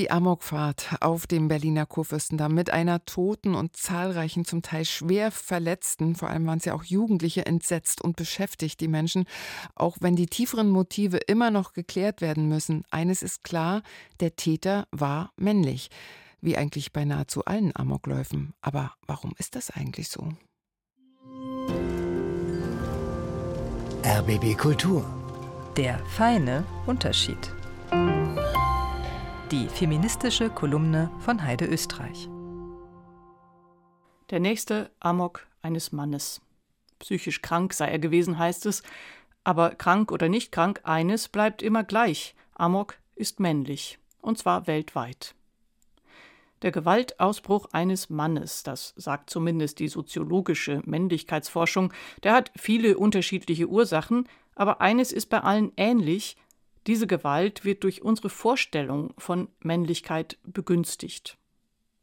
Die 0.00 0.10
Amokfahrt 0.10 0.96
auf 1.02 1.26
dem 1.26 1.48
Berliner 1.48 1.84
Kurfürstendamm 1.84 2.54
mit 2.54 2.70
einer 2.70 3.04
Toten 3.04 3.54
und 3.54 3.76
zahlreichen, 3.76 4.46
zum 4.46 4.62
Teil 4.62 4.86
schwer 4.86 5.30
Verletzten, 5.30 6.14
vor 6.16 6.30
allem 6.30 6.46
waren 6.46 6.56
es 6.56 6.64
ja 6.64 6.72
auch 6.72 6.84
Jugendliche, 6.84 7.44
entsetzt 7.44 8.00
und 8.00 8.16
beschäftigt 8.16 8.80
die 8.80 8.88
Menschen, 8.88 9.26
auch 9.74 9.98
wenn 10.00 10.16
die 10.16 10.24
tieferen 10.24 10.70
Motive 10.70 11.18
immer 11.18 11.50
noch 11.50 11.74
geklärt 11.74 12.22
werden 12.22 12.48
müssen. 12.48 12.82
Eines 12.90 13.20
ist 13.20 13.44
klar, 13.44 13.82
der 14.20 14.36
Täter 14.36 14.88
war 14.90 15.32
männlich, 15.36 15.90
wie 16.40 16.56
eigentlich 16.56 16.94
bei 16.94 17.04
nahezu 17.04 17.44
allen 17.44 17.76
Amokläufen. 17.76 18.54
Aber 18.62 18.94
warum 19.06 19.34
ist 19.36 19.54
das 19.54 19.68
eigentlich 19.68 20.08
so? 20.08 20.30
RBB 24.02 24.56
Kultur. 24.56 25.04
Der 25.76 25.98
feine 26.06 26.64
Unterschied. 26.86 27.52
Die 29.50 29.66
feministische 29.66 30.48
Kolumne 30.48 31.10
von 31.18 31.42
Heide 31.42 31.66
Österreich. 31.66 32.28
Der 34.30 34.38
nächste 34.38 34.92
Amok 35.00 35.48
eines 35.60 35.90
Mannes. 35.90 36.40
Psychisch 37.00 37.42
krank 37.42 37.74
sei 37.74 37.88
er 37.88 37.98
gewesen, 37.98 38.38
heißt 38.38 38.66
es. 38.66 38.84
Aber 39.42 39.70
krank 39.70 40.12
oder 40.12 40.28
nicht 40.28 40.52
krank, 40.52 40.82
eines 40.84 41.26
bleibt 41.26 41.62
immer 41.62 41.82
gleich. 41.82 42.36
Amok 42.54 42.94
ist 43.16 43.40
männlich. 43.40 43.98
Und 44.22 44.38
zwar 44.38 44.68
weltweit. 44.68 45.34
Der 46.62 46.70
Gewaltausbruch 46.70 47.70
eines 47.72 48.08
Mannes, 48.08 48.62
das 48.62 48.94
sagt 48.96 49.30
zumindest 49.30 49.80
die 49.80 49.88
soziologische 49.88 50.80
Männlichkeitsforschung, 50.84 51.92
der 52.22 52.34
hat 52.34 52.52
viele 52.56 52.96
unterschiedliche 52.96 53.66
Ursachen, 53.66 54.28
aber 54.54 54.80
eines 54.80 55.10
ist 55.10 55.26
bei 55.26 55.40
allen 55.40 55.72
ähnlich, 55.76 56.36
diese 56.86 57.06
Gewalt 57.06 57.64
wird 57.64 57.84
durch 57.84 58.02
unsere 58.02 58.30
Vorstellung 58.30 59.12
von 59.18 59.48
Männlichkeit 59.60 60.38
begünstigt. 60.44 61.36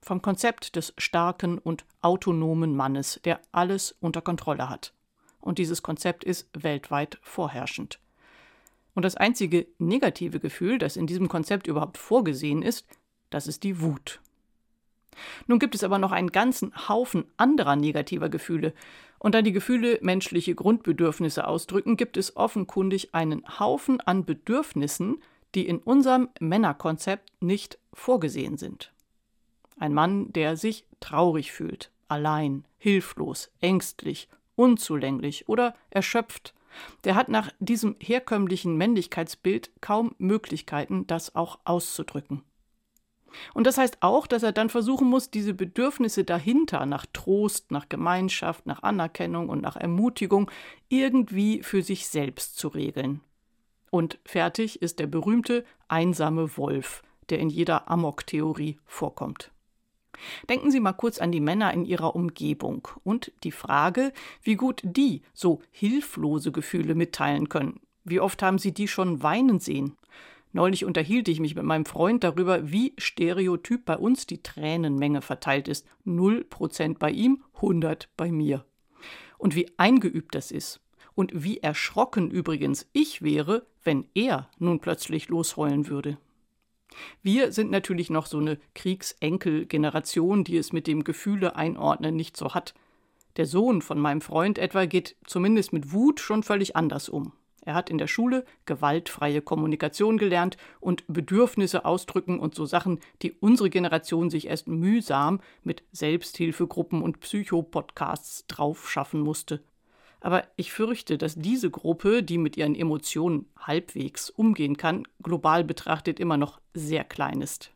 Vom 0.00 0.22
Konzept 0.22 0.76
des 0.76 0.94
starken 0.98 1.58
und 1.58 1.84
autonomen 2.00 2.74
Mannes, 2.74 3.20
der 3.24 3.40
alles 3.52 3.94
unter 4.00 4.20
Kontrolle 4.20 4.68
hat. 4.68 4.92
Und 5.40 5.58
dieses 5.58 5.82
Konzept 5.82 6.24
ist 6.24 6.48
weltweit 6.54 7.18
vorherrschend. 7.22 8.00
Und 8.94 9.04
das 9.04 9.16
einzige 9.16 9.66
negative 9.78 10.40
Gefühl, 10.40 10.78
das 10.78 10.96
in 10.96 11.06
diesem 11.06 11.28
Konzept 11.28 11.66
überhaupt 11.66 11.98
vorgesehen 11.98 12.62
ist, 12.62 12.86
das 13.30 13.46
ist 13.46 13.62
die 13.62 13.80
Wut. 13.80 14.20
Nun 15.46 15.58
gibt 15.58 15.74
es 15.74 15.84
aber 15.84 15.98
noch 15.98 16.12
einen 16.12 16.32
ganzen 16.32 16.72
Haufen 16.88 17.24
anderer 17.36 17.76
negativer 17.76 18.28
Gefühle, 18.28 18.72
und 19.18 19.36
da 19.36 19.42
die 19.42 19.52
Gefühle 19.52 20.00
menschliche 20.02 20.56
Grundbedürfnisse 20.56 21.46
ausdrücken, 21.46 21.96
gibt 21.96 22.16
es 22.16 22.36
offenkundig 22.36 23.14
einen 23.14 23.44
Haufen 23.60 24.00
an 24.00 24.24
Bedürfnissen, 24.24 25.22
die 25.54 25.66
in 25.66 25.78
unserem 25.78 26.28
Männerkonzept 26.40 27.30
nicht 27.40 27.78
vorgesehen 27.92 28.58
sind. 28.58 28.92
Ein 29.78 29.94
Mann, 29.94 30.32
der 30.32 30.56
sich 30.56 30.86
traurig 30.98 31.52
fühlt, 31.52 31.90
allein, 32.08 32.64
hilflos, 32.78 33.50
ängstlich, 33.60 34.28
unzulänglich 34.56 35.48
oder 35.48 35.74
erschöpft, 35.90 36.52
der 37.04 37.14
hat 37.14 37.28
nach 37.28 37.50
diesem 37.60 37.96
herkömmlichen 38.00 38.76
Männlichkeitsbild 38.76 39.70
kaum 39.80 40.14
Möglichkeiten, 40.18 41.06
das 41.06 41.36
auch 41.36 41.58
auszudrücken. 41.64 42.42
Und 43.54 43.66
das 43.66 43.78
heißt 43.78 43.98
auch, 44.00 44.26
dass 44.26 44.42
er 44.42 44.52
dann 44.52 44.68
versuchen 44.68 45.08
muss, 45.08 45.30
diese 45.30 45.54
Bedürfnisse 45.54 46.24
dahinter 46.24 46.86
nach 46.86 47.06
Trost, 47.12 47.70
nach 47.70 47.88
Gemeinschaft, 47.88 48.66
nach 48.66 48.82
Anerkennung 48.82 49.48
und 49.48 49.62
nach 49.62 49.76
Ermutigung 49.76 50.50
irgendwie 50.88 51.62
für 51.62 51.82
sich 51.82 52.08
selbst 52.08 52.58
zu 52.58 52.68
regeln. 52.68 53.20
Und 53.90 54.18
fertig 54.24 54.80
ist 54.80 54.98
der 54.98 55.06
berühmte 55.06 55.64
einsame 55.88 56.56
Wolf, 56.56 57.02
der 57.28 57.38
in 57.38 57.50
jeder 57.50 57.90
Amok-Theorie 57.90 58.78
vorkommt. 58.86 59.50
Denken 60.48 60.70
Sie 60.70 60.80
mal 60.80 60.92
kurz 60.92 61.18
an 61.18 61.32
die 61.32 61.40
Männer 61.40 61.72
in 61.72 61.84
Ihrer 61.84 62.14
Umgebung 62.14 62.88
und 63.04 63.32
die 63.44 63.52
Frage, 63.52 64.12
wie 64.42 64.56
gut 64.56 64.80
die 64.84 65.22
so 65.32 65.60
hilflose 65.70 66.52
Gefühle 66.52 66.94
mitteilen 66.94 67.48
können. 67.48 67.80
Wie 68.04 68.20
oft 68.20 68.42
haben 68.42 68.58
Sie 68.58 68.72
die 68.72 68.88
schon 68.88 69.22
weinen 69.22 69.60
sehen? 69.60 69.96
Neulich 70.52 70.84
unterhielt 70.84 71.28
ich 71.28 71.40
mich 71.40 71.54
mit 71.54 71.64
meinem 71.64 71.86
Freund 71.86 72.24
darüber, 72.24 72.70
wie 72.70 72.92
stereotyp 72.98 73.86
bei 73.86 73.96
uns 73.96 74.26
die 74.26 74.42
Tränenmenge 74.42 75.22
verteilt 75.22 75.66
ist. 75.66 75.86
Null 76.04 76.44
Prozent 76.44 76.98
bei 76.98 77.10
ihm, 77.10 77.42
100 77.54 78.10
bei 78.16 78.30
mir. 78.30 78.64
Und 79.38 79.56
wie 79.56 79.70
eingeübt 79.78 80.34
das 80.34 80.50
ist. 80.50 80.80
Und 81.14 81.30
wie 81.34 81.58
erschrocken 81.58 82.30
übrigens 82.30 82.88
ich 82.92 83.22
wäre, 83.22 83.66
wenn 83.82 84.06
er 84.14 84.48
nun 84.58 84.80
plötzlich 84.80 85.28
losheulen 85.28 85.88
würde. 85.88 86.18
Wir 87.22 87.52
sind 87.52 87.70
natürlich 87.70 88.10
noch 88.10 88.26
so 88.26 88.38
eine 88.38 88.58
Kriegsenkel-Generation, 88.74 90.44
die 90.44 90.58
es 90.58 90.72
mit 90.72 90.86
dem 90.86 91.04
Gefühle 91.04 91.56
einordnen 91.56 92.14
nicht 92.14 92.36
so 92.36 92.54
hat. 92.54 92.74
Der 93.36 93.46
Sohn 93.46 93.80
von 93.80 93.98
meinem 93.98 94.20
Freund 94.20 94.58
etwa 94.58 94.84
geht 94.84 95.16
zumindest 95.24 95.72
mit 95.72 95.92
Wut 95.92 96.20
schon 96.20 96.42
völlig 96.42 96.76
anders 96.76 97.08
um. 97.08 97.32
Er 97.64 97.74
hat 97.74 97.90
in 97.90 97.98
der 97.98 98.08
Schule 98.08 98.44
gewaltfreie 98.66 99.40
Kommunikation 99.40 100.18
gelernt 100.18 100.56
und 100.80 101.04
Bedürfnisse 101.06 101.84
ausdrücken 101.84 102.40
und 102.40 102.54
so 102.54 102.66
Sachen, 102.66 102.98
die 103.22 103.32
unsere 103.32 103.70
Generation 103.70 104.30
sich 104.30 104.48
erst 104.48 104.66
mühsam 104.66 105.40
mit 105.62 105.84
Selbsthilfegruppen 105.92 107.02
und 107.02 107.20
Psychopodcasts 107.20 108.46
draufschaffen 108.48 109.20
musste. 109.20 109.62
Aber 110.20 110.44
ich 110.56 110.72
fürchte, 110.72 111.18
dass 111.18 111.36
diese 111.36 111.70
Gruppe, 111.70 112.22
die 112.22 112.38
mit 112.38 112.56
ihren 112.56 112.74
Emotionen 112.74 113.46
halbwegs 113.58 114.30
umgehen 114.30 114.76
kann, 114.76 115.06
global 115.22 115.64
betrachtet 115.64 116.20
immer 116.20 116.36
noch 116.36 116.60
sehr 116.74 117.04
klein 117.04 117.40
ist. 117.40 117.72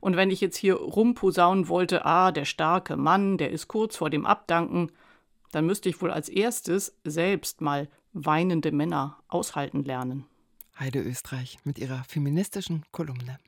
Und 0.00 0.16
wenn 0.16 0.30
ich 0.30 0.40
jetzt 0.40 0.56
hier 0.56 0.74
rumposaunen 0.74 1.68
wollte, 1.68 2.04
ah, 2.04 2.32
der 2.32 2.44
starke 2.44 2.96
Mann, 2.96 3.38
der 3.38 3.50
ist 3.50 3.66
kurz 3.68 3.96
vor 3.96 4.10
dem 4.10 4.26
Abdanken, 4.26 4.90
dann 5.52 5.66
müsste 5.66 5.88
ich 5.88 6.00
wohl 6.02 6.10
als 6.10 6.28
erstes 6.28 6.96
selbst 7.04 7.60
mal 7.60 7.88
weinende 8.14 8.72
Männer 8.72 9.18
aushalten 9.28 9.84
lernen. 9.84 10.24
Heide 10.78 11.00
Österreich 11.00 11.58
mit 11.64 11.78
ihrer 11.78 12.02
feministischen 12.04 12.84
Kolumne. 12.90 13.38